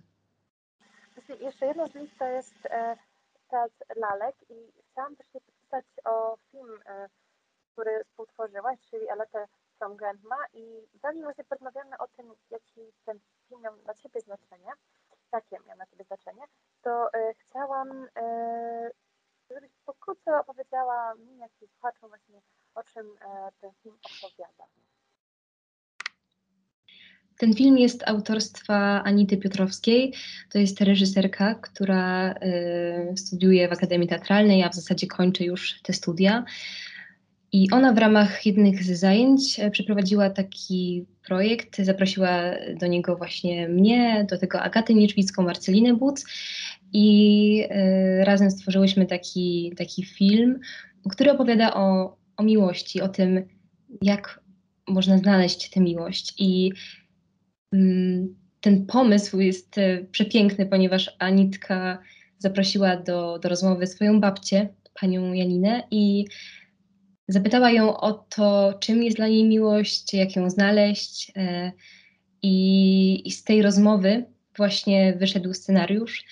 Jeszcze 1.42 1.66
jedna 1.66 1.88
z 1.88 1.96
nich 1.96 2.18
to 2.20 2.25
jest 2.25 2.66
e, 2.66 2.96
teatr 3.50 3.86
lalek 3.96 4.36
i 4.50 4.56
chciałam 4.92 5.16
też 5.16 5.28
się 5.28 5.39
zapytać 5.39 5.86
o 6.06 6.38
film, 6.51 6.80
e, 6.86 7.10
który 7.74 8.04
współtworzyłaś, 8.04 8.80
czyli 8.89 9.10
Aletę 9.10 9.48
from 9.80 9.96
Grandma 9.96 10.36
i 10.54 10.64
zanim 11.04 11.24
właśnie 11.24 11.44
porozmawiamy 11.44 11.98
o 11.98 12.08
tym, 12.08 12.26
jaki 12.50 12.82
ten 13.06 13.20
film 13.48 13.62
miał 13.62 13.78
dla 13.78 13.94
Ciebie 13.94 14.22
znaczenie, 14.22 14.72
jakie 15.34 15.58
miał 15.68 15.78
na 15.78 15.86
Ciebie 15.86 16.04
znaczenie, 16.04 16.42
to 16.82 17.14
e, 17.14 17.34
chciałam, 17.34 18.08
e, 18.16 18.90
żebyś 19.50 19.72
pokrótce 19.86 20.32
opowiedziała 20.40 21.16
mi, 21.16 21.38
jak 21.38 21.52
i 21.62 21.68
słuchaczom 21.68 22.10
właśnie, 22.10 22.42
o 22.76 22.84
czym 22.84 23.06
e, 23.22 23.52
ten 23.62 23.72
film 23.84 23.98
opowiada. 24.04 24.66
Ten 27.40 27.54
film 27.54 27.78
jest 27.78 28.04
autorstwa 28.08 29.04
Anity 29.04 29.38
Piotrowskiej. 29.38 30.14
To 30.50 30.60
jest 30.60 30.82
reżyserka, 30.82 31.56
która 31.56 32.32
y, 32.34 33.18
studiuje 33.18 33.68
w 33.68 33.72
Akademii 33.72 34.08
Teatralnej, 34.08 34.64
a 34.64 34.70
w 34.70 34.76
zasadzie 34.76 35.08
kończy 35.08 35.44
już 35.44 35.82
te 35.82 35.94
studia. 35.94 36.46
I 37.51 37.72
ona 37.72 37.94
w 37.94 37.98
ramach 37.98 38.46
jednych 38.46 38.84
z 38.84 39.00
zajęć 39.00 39.60
e, 39.60 39.72
przeprowadziła 39.72 40.29
taki 40.29 41.06
projekt, 41.27 41.77
zaprosiła 41.77 42.41
do 42.79 42.88
niego 42.88 43.15
właśnie 43.15 43.68
mnie, 43.68 44.27
do 44.29 44.38
tego 44.38 44.62
Agatę 44.62 44.94
Nieczwicką, 44.94 45.44
Marcelinę 45.44 45.94
Buc 45.94 46.25
i 46.94 47.68
y, 48.22 48.25
razem 48.25 48.51
stworzyłyśmy 48.51 49.06
taki, 49.06 49.74
taki 49.77 50.06
film, 50.06 50.60
który 51.10 51.32
opowiada 51.32 51.74
o, 51.74 52.18
o 52.38 52.44
miłości, 52.44 53.01
o 53.01 53.10
tym, 53.10 53.46
jak 54.01 54.41
można 54.88 55.18
znaleźć 55.18 55.70
tę 55.70 55.79
miłość. 55.79 56.34
I 56.38 56.72
y, 57.75 58.27
ten 58.62 58.86
pomysł 58.86 59.39
jest 59.39 59.77
y, 59.77 60.08
przepiękny, 60.12 60.65
ponieważ 60.65 61.15
Anitka 61.20 62.00
zaprosiła 62.38 62.98
do, 62.98 63.39
do 63.39 63.50
rozmowy 63.50 63.88
swoją 63.88 64.22
babcię, 64.22 64.70
panią 65.01 65.34
Janinę 65.34 65.84
i 65.91 66.25
Zapytała 67.30 67.72
ją 67.72 67.98
o 67.98 68.14
to, 68.14 68.74
czym 68.80 69.04
jest 69.04 69.18
dla 69.18 69.28
niej 69.28 69.44
miłość, 69.44 70.14
jak 70.14 70.36
ją 70.36 70.50
znaleźć. 70.50 71.32
E, 71.36 71.72
I, 72.42 73.28
i 73.28 73.32
z 73.32 73.44
tej 73.44 73.62
rozmowy 73.62 74.26
właśnie 74.58 75.14
wyszedł 75.14 75.54
scenariusz. 75.54 76.26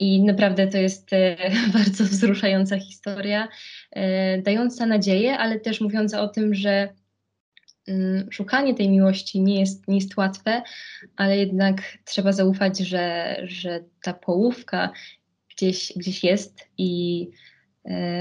I 0.00 0.22
naprawdę 0.22 0.66
to 0.66 0.78
jest 0.78 1.12
e, 1.12 1.36
bardzo 1.74 2.04
wzruszająca 2.04 2.78
historia, 2.78 3.48
e, 3.90 4.42
dająca 4.42 4.86
nadzieję, 4.86 5.38
ale 5.38 5.60
też 5.60 5.80
mówiąca 5.80 6.20
o 6.22 6.28
tym, 6.28 6.54
że 6.54 6.88
mm, 7.88 8.32
szukanie 8.32 8.74
tej 8.74 8.88
miłości 8.88 9.40
nie 9.40 9.60
jest, 9.60 9.88
nie 9.88 9.94
jest 9.94 10.16
łatwe, 10.16 10.62
ale 11.16 11.38
jednak 11.38 11.82
trzeba 12.04 12.32
zaufać, 12.32 12.78
że, 12.78 13.36
że 13.44 13.84
ta 14.02 14.12
połówka 14.12 14.92
gdzieś, 15.56 15.92
gdzieś 15.96 16.24
jest 16.24 16.68
i 16.78 17.28
E, 17.28 17.53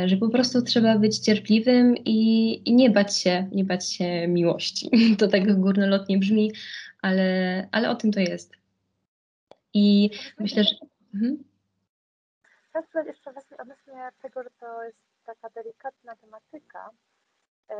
że 0.06 0.18
po 0.18 0.30
prostu 0.30 0.62
trzeba 0.62 0.98
być 0.98 1.20
cierpliwym 1.20 1.96
i, 1.98 2.62
i, 2.70 2.76
nie 2.76 2.90
bać 2.90 3.18
się, 3.18 3.50
nie 3.52 3.64
bać 3.64 3.94
się 3.94 4.28
miłości. 4.28 4.90
To 5.20 5.28
tak 5.28 5.60
górnolotnie 5.60 6.18
brzmi, 6.18 6.52
ale, 7.02 7.68
ale 7.72 7.90
o 7.90 7.96
tym 7.96 8.12
to 8.12 8.20
jest. 8.20 8.54
I 9.74 10.10
myślę, 10.40 10.64
że... 10.64 10.76
Mhm. 11.14 11.44
Chcę 12.70 12.84
powiedzieć 12.84 13.16
jeszcze 13.16 13.34
właśnie 13.34 13.58
odnośnie 13.58 14.10
tego, 14.22 14.44
że 14.44 14.50
to 14.60 14.84
jest 14.84 14.98
taka 15.26 15.50
delikatna 15.50 16.16
tematyka. 16.16 16.90
E, 17.70 17.76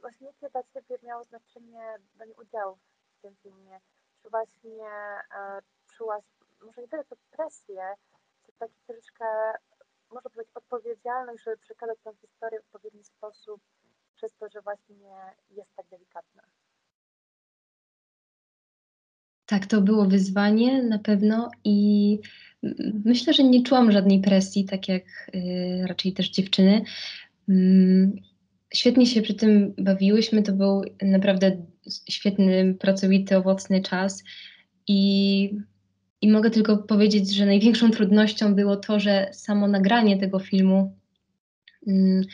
właśnie 0.00 0.26
jakie 0.26 0.50
dla 0.50 0.62
Ciebie 0.62 0.98
miało 1.02 1.24
znaczenie 1.24 1.80
branie 2.14 2.34
udziału 2.34 2.78
w 3.18 3.22
tym 3.22 3.36
filmie? 3.42 3.80
Czy 4.22 4.30
właśnie 4.30 4.88
e, 5.36 5.60
czułaś, 5.96 6.24
może 6.60 6.80
nie 6.80 6.88
tyle 6.88 7.04
co 7.04 7.16
presję, 7.30 7.82
czy 8.46 8.52
taki 8.58 8.74
troszeczkę 8.86 9.24
może 10.10 10.28
być 10.36 10.48
odpowiedzialność, 10.54 11.44
żeby 11.44 11.56
przekazać 11.56 11.98
tę 12.04 12.12
historię 12.20 12.60
w 12.60 12.74
odpowiedni 12.74 13.04
sposób, 13.04 13.60
przez 14.14 14.34
to, 14.34 14.48
że 14.48 14.62
właśnie 14.62 14.96
jest 15.50 15.74
tak 15.76 15.86
delikatna. 15.90 16.42
Tak, 19.46 19.66
to 19.66 19.80
było 19.80 20.04
wyzwanie 20.04 20.82
na 20.82 20.98
pewno 20.98 21.50
i 21.64 22.18
myślę, 23.04 23.32
że 23.32 23.44
nie 23.44 23.62
czułam 23.62 23.92
żadnej 23.92 24.20
presji, 24.20 24.64
tak 24.64 24.88
jak 24.88 25.02
y, 25.34 25.86
raczej 25.86 26.12
też 26.12 26.30
dziewczyny. 26.30 26.82
Mm, 27.48 28.16
świetnie 28.74 29.06
się 29.06 29.22
przy 29.22 29.34
tym 29.34 29.74
bawiłyśmy, 29.78 30.42
to 30.42 30.52
był 30.52 30.82
naprawdę 31.02 31.66
świetny, 32.10 32.74
pracowity, 32.74 33.36
owocny 33.36 33.82
czas 33.82 34.24
i 34.86 35.50
i 36.20 36.28
mogę 36.30 36.50
tylko 36.50 36.76
powiedzieć, 36.76 37.34
że 37.34 37.46
największą 37.46 37.90
trudnością 37.90 38.54
było 38.54 38.76
to, 38.76 39.00
że 39.00 39.28
samo 39.32 39.68
nagranie 39.68 40.16
tego 40.16 40.38
filmu 40.38 40.96
mm, 41.86 42.24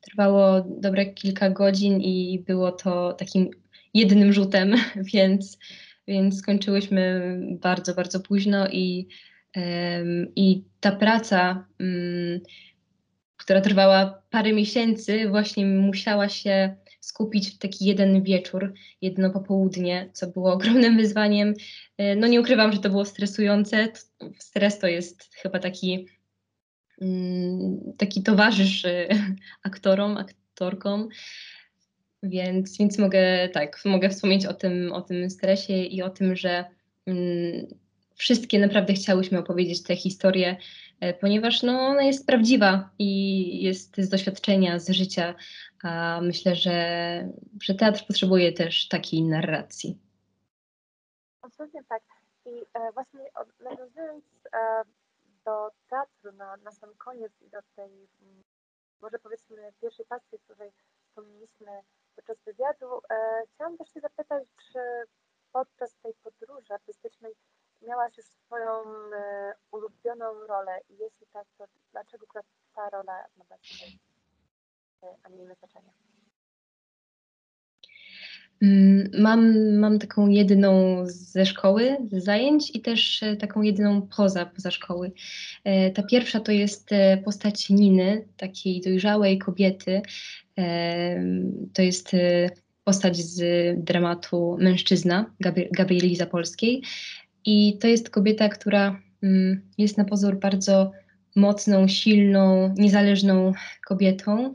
trwało 0.00 0.64
dobre 0.80 1.06
kilka 1.06 1.50
godzin 1.50 2.00
i 2.00 2.44
było 2.46 2.72
to 2.72 3.12
takim 3.12 3.50
jednym 3.94 4.32
rzutem, 4.32 4.74
więc, 5.14 5.58
więc 6.08 6.38
skończyłyśmy 6.38 7.36
bardzo, 7.60 7.94
bardzo 7.94 8.20
późno 8.20 8.68
i, 8.68 9.08
i 10.36 10.64
ta 10.80 10.92
praca, 10.92 11.66
um, 11.80 12.40
która 13.36 13.60
trwała 13.60 14.22
parę 14.30 14.52
miesięcy, 14.52 15.28
właśnie 15.28 15.66
musiała 15.66 16.28
się 16.28 16.76
skupić 17.12 17.54
w 17.54 17.58
taki 17.58 17.84
jeden 17.84 18.22
wieczór, 18.22 18.72
jedno 19.00 19.30
popołudnie, 19.30 20.10
co 20.12 20.26
było 20.26 20.52
ogromnym 20.52 20.96
wyzwaniem. 20.96 21.54
E, 21.98 22.16
no 22.16 22.26
nie 22.26 22.40
ukrywam, 22.40 22.72
że 22.72 22.78
to 22.78 22.90
było 22.90 23.04
stresujące. 23.04 23.88
Stres 24.38 24.78
to 24.78 24.86
jest 24.86 25.34
chyba 25.34 25.58
taki, 25.58 26.06
mm, 27.00 27.92
taki 27.98 28.22
towarzysz 28.22 28.84
e, 28.84 29.08
aktorom, 29.68 30.16
aktorkom. 30.16 31.08
Więc, 32.22 32.78
więc 32.78 32.98
mogę 32.98 33.48
tak, 33.48 33.80
mogę 33.84 34.10
wspomnieć 34.10 34.46
o 34.46 34.54
tym, 34.54 34.92
o 34.92 35.02
tym 35.02 35.30
stresie 35.30 35.84
i 35.84 36.02
o 36.02 36.10
tym, 36.10 36.36
że 36.36 36.64
mm, 37.06 37.66
wszystkie 38.14 38.58
naprawdę 38.58 38.92
chciałyśmy 38.92 39.38
opowiedzieć 39.38 39.82
tę 39.82 39.96
historię, 39.96 40.50
e, 40.50 40.56
ponieważ 41.20 41.62
no, 41.62 41.80
ona 41.80 42.02
jest 42.02 42.26
prawdziwa 42.26 42.90
i 42.98 43.62
jest 43.62 43.96
z 43.96 44.08
doświadczenia, 44.08 44.78
z 44.78 44.90
życia. 44.90 45.34
A 45.82 46.20
myślę, 46.22 46.54
że, 46.54 47.28
że 47.62 47.74
teatr 47.74 48.06
potrzebuje 48.06 48.52
też 48.52 48.88
takiej 48.88 49.22
narracji. 49.22 49.98
Absolutnie 51.42 51.84
tak. 51.84 52.02
I 52.46 52.50
e, 52.74 52.92
właśnie 52.92 53.20
nawiązując 53.60 54.24
e, 54.52 54.82
do 55.44 55.70
teatru 55.90 56.32
na, 56.32 56.56
na 56.56 56.70
sam 56.70 56.90
koniec 56.98 57.32
i 57.42 57.50
do 57.50 57.58
tej, 57.76 58.08
mm, 58.22 58.42
może 59.00 59.18
powiedzmy, 59.18 59.72
pierwszej 59.80 60.06
pasji, 60.06 60.38
której 60.38 60.70
wspomnieliśmy 61.08 61.70
podczas 62.16 62.36
wywiadu, 62.44 62.86
e, 63.10 63.42
chciałam 63.54 63.78
też 63.78 63.92
się 63.94 64.00
zapytać, 64.00 64.44
czy 64.72 64.78
podczas 65.52 65.94
tej 66.02 66.14
podróży 66.14 66.74
artystycznej 66.74 67.32
miałaś 67.86 68.16
już 68.16 68.26
swoją 68.26 68.72
e, 69.14 69.54
ulubioną 69.70 70.46
rolę 70.48 70.80
i 70.88 70.92
jeśli 70.98 71.26
tak, 71.32 71.46
to 71.58 71.64
dlaczego 71.92 72.26
ta 72.74 72.90
rola 72.90 73.24
ma 73.36 73.44
dla 73.44 73.58
Ciebie, 73.58 73.92
e, 75.02 75.16
a 75.22 75.28
nie 75.28 75.42
inne 75.42 75.54
znaczenie? 75.54 75.92
Mm, 78.62 79.10
mam, 79.18 79.72
mam 79.78 79.98
taką 79.98 80.28
jedyną 80.28 81.02
ze 81.06 81.46
szkoły, 81.46 81.96
z 82.12 82.24
zajęć 82.24 82.76
i 82.76 82.80
też 82.80 83.22
e, 83.22 83.36
taką 83.36 83.62
jedyną 83.62 84.08
poza, 84.16 84.46
poza 84.46 84.70
szkoły. 84.70 85.12
E, 85.64 85.90
ta 85.90 86.02
pierwsza 86.02 86.40
to 86.40 86.52
jest 86.52 86.90
postać 87.24 87.70
Niny, 87.70 88.28
takiej 88.36 88.80
dojrzałej 88.80 89.38
kobiety. 89.38 90.02
To 91.72 91.82
jest 91.82 92.10
postać 92.84 93.16
z 93.16 93.40
dramatu 93.84 94.56
Mężczyzna 94.60 95.34
Gabrieli 95.72 96.16
Zapolskiej. 96.16 96.82
I 97.44 97.78
to 97.78 97.88
jest 97.88 98.10
kobieta, 98.10 98.48
która 98.48 99.00
mm, 99.22 99.60
jest 99.78 99.98
na 99.98 100.04
pozór 100.04 100.38
bardzo 100.38 100.92
mocną, 101.36 101.88
silną, 101.88 102.74
niezależną 102.78 103.52
kobietą, 103.86 104.52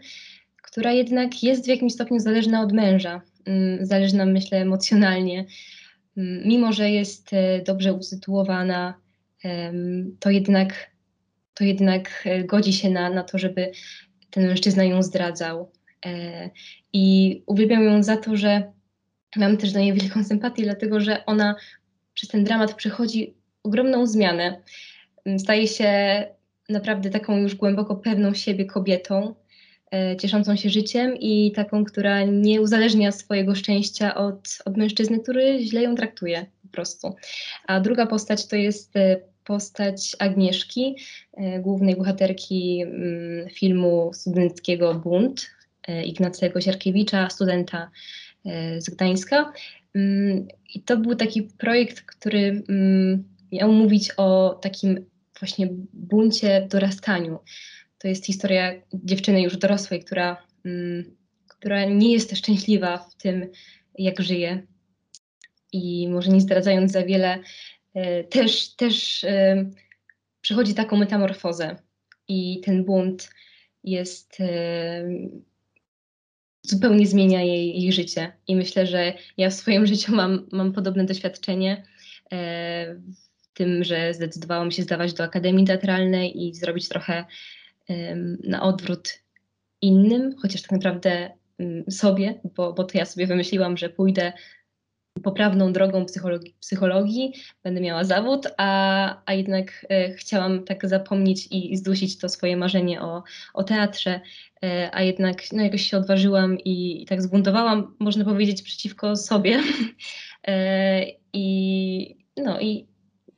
która 0.62 0.92
jednak 0.92 1.44
jest 1.44 1.66
w 1.66 1.68
jakimś 1.68 1.94
stopniu 1.94 2.20
zależna 2.20 2.62
od 2.62 2.74
męża. 2.74 3.22
Mm, 3.46 3.86
zależna, 3.86 4.26
myślę, 4.26 4.62
emocjonalnie. 4.62 5.46
Mm, 6.18 6.48
mimo, 6.48 6.74
że 6.74 6.92
jest 6.92 7.34
e, 7.34 7.62
dobrze 7.62 7.94
usytuowana, 7.94 8.94
to 10.20 10.30
jednak, 10.30 10.92
to 11.54 11.64
jednak 11.64 12.24
e, 12.26 12.44
godzi 12.44 12.74
się 12.74 12.90
na, 12.90 13.10
na 13.10 13.24
to, 13.24 13.38
żeby 13.38 13.72
ten 14.30 14.48
mężczyzna 14.48 14.84
ją 14.84 15.04
zdradzał. 15.04 15.72
E, 16.06 16.50
I 16.94 17.44
uwielbiam 17.46 17.84
ją 17.84 18.04
za 18.04 18.18
to, 18.18 18.38
że 18.38 18.72
mam 19.36 19.58
też 19.58 19.72
do 19.72 19.80
niej 19.80 19.94
wielką 19.94 20.24
sympatię, 20.24 20.64
dlatego 20.64 21.00
że 21.00 21.26
ona 21.26 21.56
przez 22.18 22.30
ten 22.30 22.44
dramat 22.44 22.74
przechodzi 22.74 23.34
ogromną 23.64 24.08
zmianę. 24.08 24.62
Mm, 25.26 25.40
staje 25.40 25.68
się 25.68 25.92
naprawdę 26.70 27.10
taką 27.10 27.38
już 27.38 27.56
głęboko 27.56 27.96
pewną 27.96 28.34
siebie 28.34 28.66
kobietą, 28.66 29.36
E, 29.92 30.18
cieszącą 30.18 30.56
się 30.56 30.70
życiem 30.70 31.18
i 31.20 31.52
taką, 31.52 31.84
która 31.84 32.24
nie 32.24 32.62
uzależnia 32.62 33.12
swojego 33.12 33.56
szczęścia 33.56 34.16
od, 34.16 34.58
od 34.66 34.78
mężczyzny, 34.78 35.20
który 35.20 35.60
źle 35.64 35.84
ją 35.84 35.96
traktuje 35.96 36.46
po 36.62 36.68
prostu. 36.68 37.16
A 37.68 37.80
druga 37.80 38.06
postać 38.06 38.48
to 38.48 38.56
jest 38.56 38.96
e, 38.96 39.20
postać 39.44 40.16
Agnieszki, 40.20 40.96
e, 41.34 41.60
głównej 41.60 41.96
bohaterki 41.96 42.82
mm, 42.82 43.50
filmu 43.50 44.12
studenckiego 44.14 44.96
Bunt 44.96 45.58
Ignacego 46.06 46.62
Sierkiewicza, 46.62 47.30
studenta 47.30 47.92
z 48.78 48.90
Gdańska. 48.90 49.54
I 50.74 50.82
to 50.82 50.98
był 50.98 51.16
taki 51.16 51.44
projekt, 51.44 52.02
który 52.02 52.64
mm, 52.70 53.24
miał 53.52 53.72
mówić 53.72 54.12
o 54.18 54.60
takim 54.62 55.06
właśnie 55.40 55.68
buncie 55.94 56.68
dorastaniu 56.72 57.40
to 57.98 58.08
jest 58.08 58.26
historia 58.26 58.74
dziewczyny 58.94 59.42
już 59.42 59.58
dorosłej, 59.58 60.04
która, 60.04 60.44
mm, 60.66 61.16
która 61.48 61.86
nie 61.86 62.14
jest 62.14 62.38
szczęśliwa 62.38 62.98
w 62.98 63.16
tym, 63.16 63.50
jak 63.98 64.22
żyje. 64.22 64.68
I 65.72 66.08
może 66.10 66.32
nie 66.32 66.42
zdradzając 66.42 66.92
za 66.92 67.04
wiele, 67.04 67.40
e, 67.94 68.24
też, 68.24 68.76
też 68.76 69.24
e, 69.24 69.66
przechodzi 70.42 70.74
taką 70.74 70.98
metamorfozę. 70.98 71.76
I 72.28 72.62
ten 72.66 72.86
bunt 72.86 73.30
jest 73.84 74.38
e, 74.40 75.10
zupełnie 76.70 77.08
zmienia 77.08 77.44
jej, 77.44 77.82
jej 77.82 77.92
życie. 77.92 78.32
I 78.48 78.56
myślę, 78.56 78.88
że 78.88 79.14
ja 79.38 79.50
w 79.50 79.54
swoim 79.54 79.86
życiu 79.92 80.16
mam, 80.16 80.48
mam 80.52 80.74
podobne 80.74 81.06
doświadczenie 81.06 81.84
w 83.38 83.54
tym, 83.54 83.84
że 83.84 84.14
zdecydowałam 84.14 84.72
się 84.72 84.84
zdawać 84.84 85.14
do 85.14 85.24
Akademii 85.24 85.66
Teatralnej 85.66 86.48
i 86.48 86.54
zrobić 86.54 86.90
trochę 86.90 87.26
na 88.44 88.62
odwrót 88.62 89.20
innym, 89.82 90.36
chociaż 90.42 90.62
tak 90.62 90.72
naprawdę 90.72 91.32
sobie, 91.90 92.40
bo, 92.56 92.74
bo 92.74 92.84
to 92.84 92.98
ja 92.98 93.06
sobie 93.06 93.28
wymyśliłam, 93.28 93.78
że 93.78 93.90
pójdę 93.90 94.34
poprawną 95.24 95.74
drogą 95.74 96.06
psychologii, 96.06 96.56
psychologii 96.60 97.34
będę 97.64 97.82
miała 97.82 98.04
zawód, 98.04 98.48
a, 98.58 99.22
a 99.26 99.34
jednak 99.34 99.86
e, 99.90 100.14
chciałam 100.14 100.64
tak 100.64 100.88
zapomnieć 100.88 101.48
i, 101.48 101.74
i 101.74 101.78
zdusić 101.78 102.18
to 102.18 102.30
swoje 102.30 102.58
marzenie 102.58 103.02
o, 103.02 103.24
o 103.54 103.64
teatrze, 103.64 104.22
e, 104.64 104.90
a 104.94 105.02
jednak 105.02 105.38
no, 105.52 105.64
jakoś 105.64 105.82
się 105.82 105.98
odważyłam 105.98 106.58
i, 106.58 107.04
i 107.04 107.06
tak 107.06 107.22
zbuntowałam, 107.22 107.96
można 108.00 108.26
powiedzieć, 108.26 108.62
przeciwko 108.62 109.16
sobie. 109.16 109.60
E, 110.48 111.04
I, 111.34 112.26
no 112.38 112.60
i, 112.60 112.88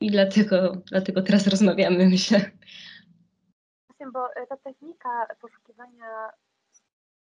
i 0.00 0.10
dlatego, 0.10 0.82
dlatego 0.90 1.22
teraz 1.22 1.46
rozmawiamy, 1.46 2.08
myślę 2.10 2.50
bo 4.12 4.34
e, 4.34 4.46
ta 4.46 4.56
technika 4.56 5.26
poszukiwania 5.40 6.30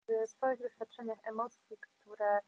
w 0.08 0.30
swoich 0.30 0.60
doświadczeniach 0.60 1.18
emocji, 1.24 1.78
które 1.78 2.40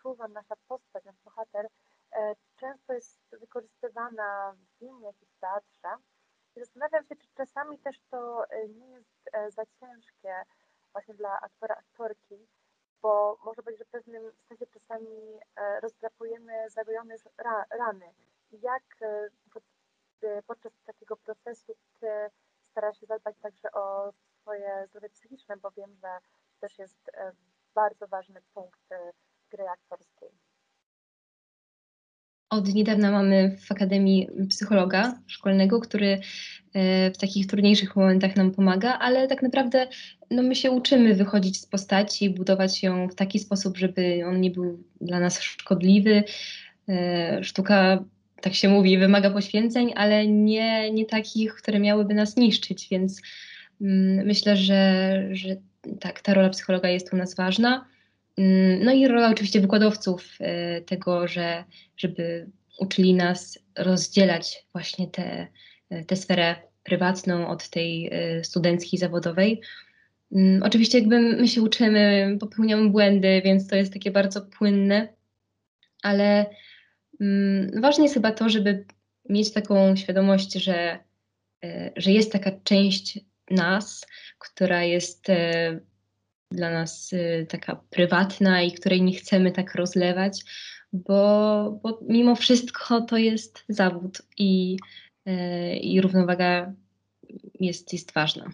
odczuwa 0.00 0.28
nasza 0.28 0.56
postać, 0.68 1.04
nasz 1.04 1.18
bohater, 1.24 1.68
e, 2.12 2.34
często 2.56 2.92
jest 2.92 3.20
wykorzystywana 3.32 4.52
w 4.52 4.78
filmie 4.78 5.12
czy 5.14 5.26
w 5.26 5.38
teatrze. 5.40 5.88
I 6.56 6.60
zastanawiam 6.60 7.04
się, 7.04 7.16
czy 7.16 7.28
czasami 7.34 7.78
też 7.78 8.00
to 8.10 8.50
e, 8.50 8.68
nie 8.68 8.90
jest 8.90 9.30
za 9.48 9.62
ciężkie 9.66 10.34
właśnie 10.92 11.14
dla 11.14 11.40
aktora, 11.40 11.74
aktorki, 11.74 12.48
bo 13.02 13.38
może 13.44 13.62
być, 13.62 13.78
że 13.78 13.84
w 13.84 13.88
pewnym 13.90 14.32
sensie 14.48 14.66
czasami 14.66 15.40
rozdrapujemy 15.82 16.70
zagojone 16.70 17.14
rany. 17.70 18.14
Jak 18.52 18.82
podczas 20.46 20.72
takiego 20.86 21.16
procesu 21.16 21.74
ty 22.00 22.30
stara 22.70 22.94
się 22.94 23.06
zadbać 23.06 23.36
także 23.42 23.72
o 23.72 24.12
swoje 24.40 24.86
zdrowie 24.86 25.08
psychiczne, 25.10 25.56
bo 25.56 25.70
wiem, 25.70 25.96
że 25.96 26.18
też 26.60 26.78
jest 26.78 27.08
e, 27.08 27.32
bardzo 27.74 28.08
ważny 28.08 28.42
punkt 28.54 28.92
e, 28.92 29.12
gry 29.50 29.64
aktorskiej. 29.68 30.28
Od 32.50 32.74
niedawna 32.74 33.10
mamy 33.10 33.56
w 33.66 33.72
Akademii 33.72 34.28
psychologa 34.48 35.20
szkolnego, 35.26 35.80
który 35.80 36.20
e, 36.74 37.10
w 37.10 37.18
takich 37.18 37.46
trudniejszych 37.46 37.96
momentach 37.96 38.36
nam 38.36 38.50
pomaga, 38.50 38.98
ale 38.98 39.28
tak 39.28 39.42
naprawdę 39.42 39.86
no, 40.30 40.42
my 40.42 40.54
się 40.54 40.70
uczymy 40.70 41.14
wychodzić 41.14 41.60
z 41.60 41.66
postaci, 41.66 42.30
budować 42.30 42.82
ją 42.82 43.08
w 43.08 43.14
taki 43.14 43.38
sposób, 43.38 43.76
żeby 43.76 44.22
on 44.26 44.40
nie 44.40 44.50
był 44.50 44.82
dla 45.00 45.20
nas 45.20 45.40
szkodliwy. 45.40 46.24
Sztuka 47.42 48.04
tak 48.40 48.54
się 48.54 48.68
mówi, 48.68 48.98
wymaga 48.98 49.30
poświęceń, 49.30 49.92
ale 49.96 50.26
nie, 50.26 50.90
nie 50.90 51.06
takich, 51.06 51.54
które 51.54 51.80
miałyby 51.80 52.14
nas 52.14 52.36
niszczyć, 52.36 52.88
więc 52.90 53.22
mm, 53.80 54.26
myślę, 54.26 54.56
że, 54.56 55.22
że 55.32 55.56
tak, 56.00 56.20
ta 56.20 56.34
rola 56.34 56.48
psychologa 56.48 56.88
jest 56.88 57.12
u 57.12 57.16
nas 57.16 57.34
ważna. 57.34 57.86
Mm, 58.40 58.84
no 58.84 58.92
i 58.92 59.08
rola 59.08 59.30
oczywiście 59.30 59.60
wykładowców 59.60 60.38
y, 60.78 60.82
tego, 60.82 61.28
że 61.28 61.64
żeby 61.96 62.50
uczyli 62.78 63.14
nas 63.14 63.58
rozdzielać 63.78 64.66
właśnie 64.72 65.06
tę 65.08 65.46
te, 65.88 66.04
te 66.04 66.16
sferę 66.16 66.56
prywatną 66.82 67.48
od 67.48 67.68
tej 67.68 68.10
y, 68.38 68.44
studenckiej, 68.44 68.98
zawodowej. 68.98 69.60
Mm, 70.32 70.62
oczywiście 70.62 70.98
jakby 70.98 71.20
my 71.20 71.48
się 71.48 71.62
uczymy, 71.62 72.36
popełniamy 72.40 72.90
błędy, 72.90 73.42
więc 73.44 73.66
to 73.66 73.76
jest 73.76 73.92
takie 73.92 74.10
bardzo 74.10 74.40
płynne, 74.42 75.08
ale 76.02 76.46
Mm, 77.20 77.80
ważne 77.80 78.04
jest 78.04 78.14
chyba 78.14 78.32
to, 78.32 78.48
żeby 78.48 78.84
mieć 79.28 79.52
taką 79.52 79.96
świadomość, 79.96 80.52
że, 80.52 80.98
e, 81.64 81.92
że 81.96 82.10
jest 82.10 82.32
taka 82.32 82.50
część 82.64 83.18
nas, 83.50 84.06
która 84.38 84.84
jest 84.84 85.28
dla 86.50 86.70
nas 86.70 87.12
e, 87.12 87.46
taka 87.46 87.76
prywatna 87.90 88.62
i 88.62 88.72
której 88.72 89.02
nie 89.02 89.12
chcemy 89.12 89.52
tak 89.52 89.74
rozlewać, 89.74 90.44
bo, 90.92 91.70
bo 91.82 91.98
mimo 92.02 92.34
wszystko 92.34 93.00
to 93.00 93.16
jest 93.16 93.64
zawód 93.68 94.22
i, 94.38 94.78
i 95.80 96.00
równowaga 96.00 96.72
jest, 97.60 97.92
jest 97.92 98.12
ważna. 98.12 98.50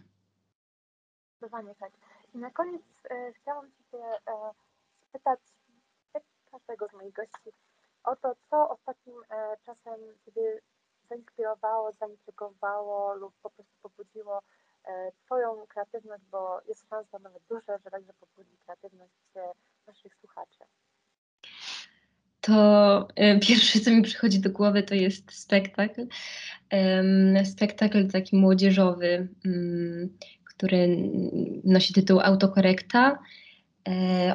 Zdecydowanie 1.30 1.74
tak. 1.74 1.92
I 2.35 2.38
na 2.38 2.50
koniec 2.50 2.82
e, 3.11 3.32
chciałam 3.32 3.70
Cię 3.90 3.98
e, 3.98 4.52
zapytać 5.12 5.40
jak 6.14 6.22
każdego 6.50 6.88
z 6.88 6.92
moich 6.92 7.12
gości 7.12 7.50
o 8.04 8.16
to, 8.16 8.37
co 8.50 8.68
ostatnim 8.68 9.16
e, 9.30 9.56
czasem 9.66 10.00
Ciebie 10.24 10.61
zainspirowało, 11.09 11.92
zaintrygowało 11.92 13.14
lub 13.14 13.35
po 13.42 13.50
prostu 13.50 13.74
pobudziło 13.82 14.42
Twoją 15.25 15.66
kreatywność, 15.68 16.25
bo 16.31 16.61
jest 16.68 16.88
szansa 16.88 17.18
nawet 17.18 17.42
duża, 17.49 17.79
że 17.85 17.90
także 17.90 18.12
pobudzi 18.20 18.57
kreatywność 18.64 19.12
e, 19.37 19.40
naszych 19.87 20.14
słuchaczy. 20.14 20.59
To 22.40 23.09
pierwsze, 23.49 23.81
co 23.81 23.90
mi 23.90 24.03
przychodzi 24.03 24.40
do 24.40 24.51
głowy, 24.51 24.83
to 24.83 24.94
jest 24.94 25.33
spektakl. 25.33 26.07
Spektakl 27.44 28.09
taki 28.09 28.37
młodzieżowy, 28.37 29.29
mm, 29.46 30.18
który 30.44 30.88
nosi 31.64 31.94
tytuł 31.94 32.20
Autokorekta. 32.20 33.18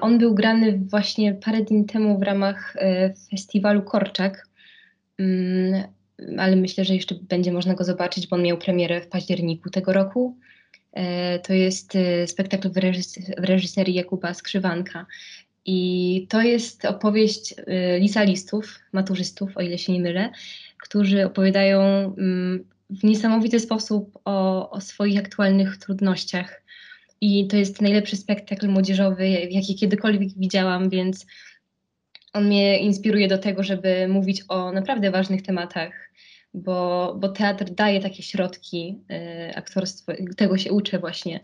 On 0.01 0.17
był 0.17 0.33
grany 0.35 0.81
właśnie 0.89 1.33
parę 1.33 1.61
dni 1.61 1.85
temu 1.85 2.19
w 2.19 2.23
ramach 2.23 2.73
festiwalu 3.31 3.83
Korczak. 3.83 4.47
Ale 6.37 6.55
myślę, 6.55 6.85
że 6.85 6.95
jeszcze 6.95 7.15
będzie 7.15 7.51
można 7.51 7.73
go 7.73 7.83
zobaczyć, 7.83 8.27
bo 8.27 8.35
on 8.35 8.43
miał 8.43 8.57
premierę 8.57 9.01
w 9.01 9.07
październiku 9.07 9.69
tego 9.69 9.93
roku. 9.93 10.37
E, 10.93 11.39
to 11.39 11.53
jest 11.53 11.95
e, 11.95 12.27
spektakl 12.27 12.69
w, 12.69 12.77
reżyserii 13.37 13.93
Jakuba 13.93 14.33
Skrzywanka. 14.33 15.05
I 15.65 16.27
to 16.29 16.41
jest 16.41 16.85
opowieść 16.85 17.55
e, 17.57 17.99
lisalistów, 17.99 18.79
maturzystów, 18.93 19.57
o 19.57 19.61
ile 19.61 19.77
się 19.77 19.93
nie 19.93 20.01
mylę, 20.01 20.29
którzy 20.77 21.25
opowiadają 21.25 21.81
mm, 22.17 22.63
w 22.89 23.03
niesamowity 23.03 23.59
sposób 23.59 24.19
o, 24.25 24.69
o 24.69 24.81
swoich 24.81 25.19
aktualnych 25.19 25.77
trudnościach. 25.77 26.61
I 27.21 27.47
to 27.47 27.57
jest 27.57 27.81
najlepszy 27.81 28.17
spektakl 28.17 28.69
młodzieżowy, 28.69 29.29
jaki 29.29 29.75
kiedykolwiek 29.75 30.29
widziałam, 30.37 30.89
więc 30.89 31.25
on 32.33 32.45
mnie 32.45 32.79
inspiruje 32.79 33.27
do 33.27 33.37
tego, 33.37 33.63
żeby 33.63 34.07
mówić 34.07 34.43
o 34.47 34.71
naprawdę 34.71 35.11
ważnych 35.11 35.41
tematach, 35.41 36.11
bo, 36.53 37.15
bo 37.19 37.29
teatr 37.29 37.65
daje 37.65 37.99
takie 37.99 38.23
środki, 38.23 38.99
y, 39.11 39.55
aktorstwo, 39.55 40.13
tego 40.37 40.57
się 40.57 40.71
uczę 40.71 40.99
właśnie. 40.99 41.39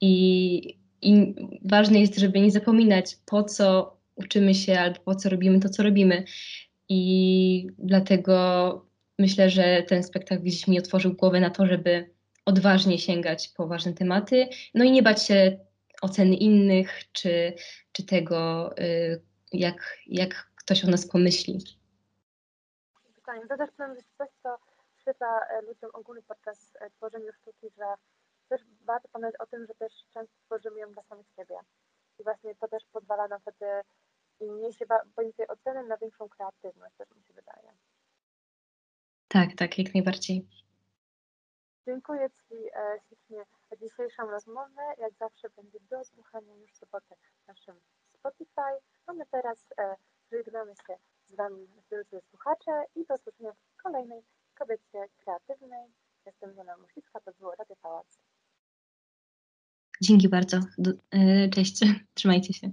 I, 0.00 0.78
I 1.02 1.34
ważne 1.64 2.00
jest, 2.00 2.18
żeby 2.18 2.40
nie 2.40 2.50
zapominać, 2.50 3.16
po 3.26 3.42
co 3.42 3.96
uczymy 4.14 4.54
się 4.54 4.80
albo 4.80 5.00
po 5.00 5.14
co 5.14 5.28
robimy 5.28 5.60
to, 5.60 5.68
co 5.68 5.82
robimy. 5.82 6.24
I 6.88 7.66
dlatego 7.78 8.86
myślę, 9.18 9.50
że 9.50 9.82
ten 9.88 10.02
spektakl 10.02 10.42
gdzieś 10.42 10.68
mi 10.68 10.78
otworzył 10.78 11.12
głowę 11.12 11.40
na 11.40 11.50
to, 11.50 11.66
żeby 11.66 12.10
odważnie 12.44 12.98
sięgać 12.98 13.48
po 13.48 13.66
ważne 13.66 13.92
tematy, 13.92 14.48
no 14.74 14.84
i 14.84 14.90
nie 14.90 15.02
bać 15.02 15.26
się 15.26 15.58
oceny 16.02 16.34
innych, 16.36 17.02
czy, 17.12 17.52
czy 17.92 18.02
tego, 18.02 18.70
y, 18.78 19.20
jak, 19.54 19.98
jak 20.06 20.50
ktoś 20.56 20.84
o 20.84 20.90
nas 20.90 21.08
pomyśli. 21.08 21.58
Dokładnie. 23.16 23.46
To 23.48 23.56
też 23.56 23.70
powiem, 23.76 23.96
coś, 24.18 24.28
co 24.42 24.58
świetla 25.00 25.40
e, 25.46 25.62
ludziom 25.62 25.90
ogólnie 25.92 26.22
podczas 26.22 26.76
e, 26.80 26.90
tworzenia 26.90 27.32
sztuki, 27.32 27.66
że 27.78 27.84
też 28.48 28.60
warto 28.84 29.08
pamiętać 29.08 29.40
o 29.40 29.46
tym, 29.46 29.66
że 29.66 29.74
też 29.74 29.92
często 30.10 30.34
tworzymy 30.46 30.80
ją 30.80 30.92
dla 30.92 31.02
samych 31.02 31.26
siebie. 31.36 31.54
I 32.18 32.22
właśnie 32.22 32.54
to 32.54 32.68
też 32.68 32.84
pozwala 32.92 33.28
nam 33.28 33.40
wtedy 33.40 33.66
mniej 34.40 34.72
się 34.72 34.86
boić 35.16 35.36
tej 35.36 35.48
oceny 35.48 35.84
na 35.84 35.96
większą 35.96 36.28
kreatywność, 36.28 36.96
też 36.96 37.10
mi 37.10 37.24
się 37.24 37.34
wydaje. 37.34 37.72
Tak, 39.28 39.48
tak, 39.56 39.78
jak 39.78 39.94
najbardziej. 39.94 40.48
Dziękuję 41.86 42.28
Ci 42.48 42.54
e, 42.74 42.98
ślicznie 43.08 43.44
za 43.70 43.76
dzisiejszą 43.76 44.30
rozmowę. 44.30 44.82
Jak 44.98 45.14
zawsze 45.14 45.48
będzie 45.56 45.78
do 45.80 46.04
słuchania 46.04 46.54
już 46.54 46.72
w 46.72 46.76
sobotę 46.76 47.16
naszym 47.46 47.80
Spotify. 48.24 48.72
A 49.06 49.12
my 49.12 49.24
teraz 49.30 49.58
e, 49.78 49.96
żegnamy 50.32 50.72
się 50.86 50.96
z 51.26 51.34
Wami, 51.34 51.66
drodzy 51.90 52.26
słuchacze 52.30 52.84
i 52.96 53.04
do 53.06 53.14
usłyszenia 53.14 53.52
w 53.52 53.82
kolejnej 53.82 54.22
kobiecie 54.54 55.08
kreatywnej. 55.16 55.86
Jestem 56.26 56.56
Jana 56.56 56.76
Musicka, 56.76 57.20
to 57.20 57.32
było 57.38 57.54
Radio 57.54 57.76
Pałac. 57.82 58.18
Dzięki 60.00 60.28
bardzo. 60.28 60.60
E, 61.10 61.48
cześć, 61.48 61.80
trzymajcie 62.14 62.52
się. 62.52 62.70